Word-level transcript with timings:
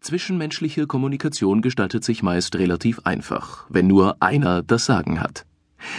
Zwischenmenschliche 0.00 0.86
Kommunikation 0.86 1.60
gestaltet 1.60 2.04
sich 2.04 2.22
meist 2.22 2.56
relativ 2.56 3.00
einfach, 3.04 3.66
wenn 3.68 3.86
nur 3.86 4.16
einer 4.20 4.62
das 4.62 4.86
Sagen 4.86 5.20
hat. 5.20 5.44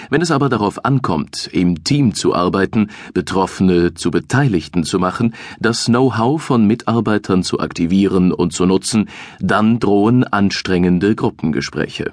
Wenn 0.10 0.22
es 0.22 0.32
aber 0.32 0.50
darauf 0.50 0.84
ankommt, 0.86 1.50
im 1.52 1.84
Team 1.84 2.14
zu 2.14 2.34
arbeiten, 2.34 2.90
Betroffene 3.14 3.94
zu 3.94 4.12
Beteiligten 4.12 4.84
zu 4.84 5.00
machen, 5.00 5.34
das 5.60 5.86
Know-how 5.86 6.42
von 6.42 6.66
Mitarbeitern 6.66 7.44
zu 7.44 7.60
aktivieren 7.60 8.32
und 8.32 8.52
zu 8.52 8.66
nutzen, 8.66 9.10
dann 9.40 9.80
drohen 9.80 10.24
anstrengende 10.24 11.16
Gruppengespräche. 11.16 12.12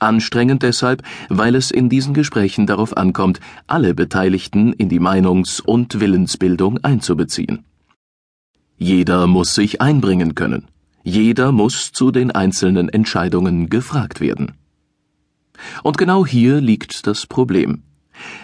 Anstrengend 0.00 0.62
deshalb, 0.62 1.02
weil 1.28 1.54
es 1.56 1.70
in 1.70 1.88
diesen 1.88 2.14
Gesprächen 2.14 2.66
darauf 2.66 2.96
ankommt, 2.96 3.40
alle 3.66 3.94
Beteiligten 3.94 4.72
in 4.72 4.88
die 4.88 5.00
Meinungs- 5.00 5.60
und 5.60 6.00
Willensbildung 6.00 6.78
einzubeziehen. 6.84 7.64
Jeder 8.76 9.26
muss 9.26 9.56
sich 9.56 9.80
einbringen 9.80 10.36
können. 10.36 10.66
Jeder 11.02 11.52
muss 11.52 11.92
zu 11.92 12.10
den 12.10 12.30
einzelnen 12.30 12.88
Entscheidungen 12.88 13.68
gefragt 13.68 14.20
werden. 14.20 14.52
Und 15.82 15.98
genau 15.98 16.26
hier 16.26 16.60
liegt 16.60 17.06
das 17.06 17.26
Problem. 17.26 17.82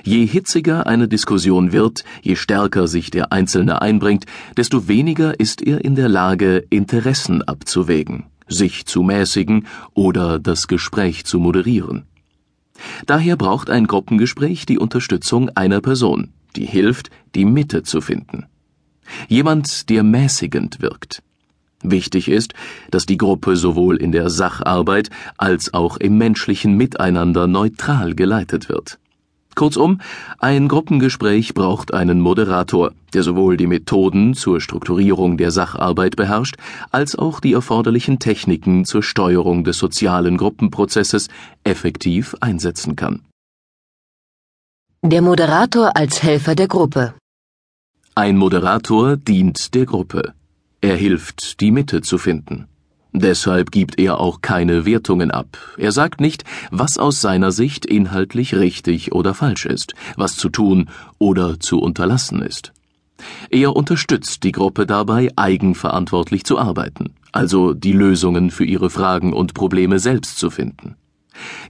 Je 0.04 0.24
hitziger 0.26 0.86
eine 0.86 1.08
Diskussion 1.08 1.72
wird, 1.72 2.04
je 2.22 2.36
stärker 2.36 2.86
sich 2.86 3.10
der 3.10 3.32
Einzelne 3.32 3.82
einbringt, 3.82 4.26
desto 4.56 4.88
weniger 4.88 5.38
ist 5.40 5.62
er 5.62 5.84
in 5.84 5.94
der 5.94 6.08
Lage, 6.08 6.64
Interessen 6.70 7.42
abzuwägen, 7.42 8.24
sich 8.46 8.86
zu 8.86 9.02
mäßigen 9.02 9.66
oder 9.92 10.38
das 10.38 10.68
Gespräch 10.68 11.24
zu 11.24 11.38
moderieren. 11.38 12.04
Daher 13.06 13.36
braucht 13.36 13.70
ein 13.70 13.86
Gruppengespräch 13.86 14.66
die 14.66 14.78
Unterstützung 14.78 15.50
einer 15.50 15.80
Person, 15.80 16.32
die 16.56 16.66
hilft, 16.66 17.10
die 17.34 17.44
Mitte 17.44 17.82
zu 17.82 18.00
finden. 18.00 18.46
Jemand, 19.28 19.90
der 19.90 20.02
mäßigend 20.02 20.80
wirkt. 20.80 21.22
Wichtig 21.84 22.28
ist, 22.28 22.54
dass 22.90 23.04
die 23.04 23.18
Gruppe 23.18 23.56
sowohl 23.56 23.98
in 23.98 24.10
der 24.10 24.30
Sacharbeit 24.30 25.10
als 25.36 25.74
auch 25.74 25.98
im 25.98 26.16
menschlichen 26.16 26.76
Miteinander 26.76 27.46
neutral 27.46 28.14
geleitet 28.14 28.70
wird. 28.70 28.98
Kurzum, 29.54 30.00
ein 30.38 30.66
Gruppengespräch 30.66 31.54
braucht 31.54 31.94
einen 31.94 32.20
Moderator, 32.20 32.92
der 33.12 33.22
sowohl 33.22 33.56
die 33.58 33.66
Methoden 33.66 34.34
zur 34.34 34.60
Strukturierung 34.60 35.36
der 35.36 35.50
Sacharbeit 35.50 36.16
beherrscht, 36.16 36.56
als 36.90 37.16
auch 37.16 37.38
die 37.38 37.52
erforderlichen 37.52 38.18
Techniken 38.18 38.86
zur 38.86 39.02
Steuerung 39.02 39.62
des 39.62 39.78
sozialen 39.78 40.38
Gruppenprozesses 40.38 41.28
effektiv 41.64 42.34
einsetzen 42.40 42.96
kann. 42.96 43.20
Der 45.02 45.20
Moderator 45.20 45.96
als 45.96 46.22
Helfer 46.22 46.54
der 46.54 46.66
Gruppe. 46.66 47.14
Ein 48.14 48.38
Moderator 48.38 49.16
dient 49.16 49.74
der 49.74 49.84
Gruppe. 49.84 50.32
Er 50.94 51.00
hilft, 51.00 51.60
die 51.60 51.72
Mitte 51.72 52.02
zu 52.02 52.18
finden. 52.18 52.68
Deshalb 53.12 53.72
gibt 53.72 53.98
er 53.98 54.20
auch 54.20 54.42
keine 54.42 54.86
Wertungen 54.86 55.32
ab. 55.32 55.58
Er 55.76 55.90
sagt 55.90 56.20
nicht, 56.20 56.44
was 56.70 56.98
aus 56.98 57.20
seiner 57.20 57.50
Sicht 57.50 57.84
inhaltlich 57.84 58.54
richtig 58.54 59.10
oder 59.10 59.34
falsch 59.34 59.66
ist, 59.66 59.94
was 60.16 60.36
zu 60.36 60.50
tun 60.50 60.88
oder 61.18 61.58
zu 61.58 61.80
unterlassen 61.80 62.42
ist. 62.42 62.72
Er 63.50 63.74
unterstützt 63.74 64.44
die 64.44 64.52
Gruppe 64.52 64.86
dabei, 64.86 65.30
eigenverantwortlich 65.34 66.44
zu 66.44 66.60
arbeiten, 66.60 67.14
also 67.32 67.74
die 67.74 67.92
Lösungen 67.92 68.52
für 68.52 68.64
ihre 68.64 68.88
Fragen 68.88 69.32
und 69.32 69.52
Probleme 69.52 69.98
selbst 69.98 70.38
zu 70.38 70.48
finden. 70.48 70.94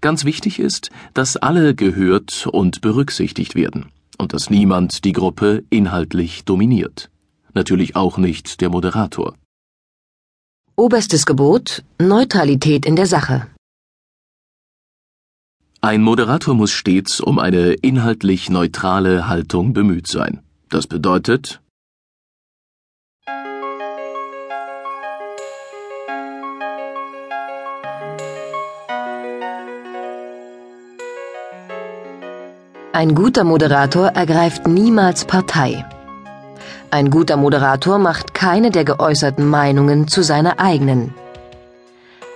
Ganz 0.03 0.27
wichtig 0.27 0.59
ist, 0.59 0.91
dass 1.15 1.39
alle 1.39 1.75
gehört 1.75 2.47
und 2.47 2.83
berücksichtigt 2.83 3.55
werden 3.55 3.87
und 4.19 4.35
dass 4.35 4.51
niemand 4.51 5.07
die 5.07 5.13
Gruppe 5.13 5.65
inhaltlich 5.71 6.45
dominiert 6.45 7.09
natürlich 7.55 7.97
auch 7.97 8.19
nicht 8.19 8.61
der 8.61 8.71
Moderator. 8.71 9.37
Oberstes 10.77 11.25
Gebot 11.25 11.85
Neutralität 11.99 12.85
in 12.85 12.97
der 12.97 13.07
Sache. 13.07 13.47
Ein 15.81 16.03
Moderator 16.03 16.55
muss 16.55 16.73
stets 16.73 17.21
um 17.21 17.39
eine 17.39 17.75
inhaltlich 17.75 18.49
neutrale 18.49 19.29
Haltung 19.29 19.73
bemüht 19.73 20.07
sein. 20.07 20.41
Das 20.71 20.87
bedeutet, 20.87 21.61
Ein 32.95 33.17
guter 33.17 33.43
Moderator 33.43 34.07
ergreift 34.11 34.69
niemals 34.69 35.25
Partei. 35.25 35.85
Ein 36.95 37.11
guter 37.11 37.37
Moderator 37.37 37.99
macht 37.99 38.35
keine 38.35 38.71
der 38.71 38.85
geäußerten 38.85 39.45
Meinungen 39.45 40.07
zu 40.07 40.23
seiner 40.23 40.61
eigenen. 40.61 41.13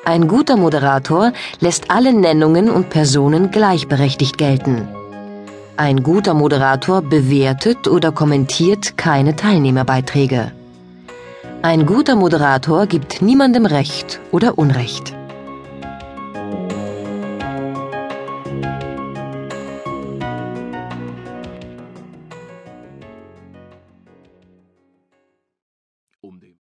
Ein 0.05 0.27
guter 0.27 0.57
Moderator 0.57 1.33
lässt 1.61 1.93
alle 1.93 2.13
Nennungen 2.13 2.69
und 2.69 2.91
Personen 2.91 3.53
gleichberechtigt 3.53 4.37
gelten. 4.37 4.89
Ein 5.77 6.03
guter 6.03 6.35
Moderator 6.35 7.03
bewertet 7.03 7.87
oder 7.87 8.11
kommentiert 8.11 8.97
keine 8.97 9.37
Teilnehmerbeiträge. 9.37 10.51
Ein 11.63 11.87
guter 11.87 12.17
Moderator 12.17 12.87
gibt 12.87 13.23
niemandem 13.23 13.65
Recht 13.65 14.19
oder 14.33 14.59
Unrecht. 14.59 15.15